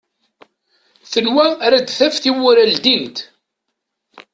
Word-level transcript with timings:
Tenwa 1.11 1.47
ad 1.67 1.73
d-taf 1.85 2.15
tiwwura 2.17 2.65
ldint. 2.73 3.17